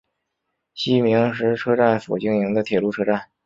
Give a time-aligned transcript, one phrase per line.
[0.73, 3.29] 西明石车站所经营的铁路车站。